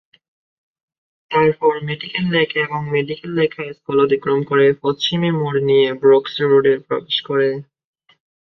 [1.31, 7.17] তারপর medical lake এবং medical lake high school অতিক্রম করে পশ্চিমে মোড় নিয়ে ব্রুকস রোডে প্রবেশ
[7.27, 7.49] করে।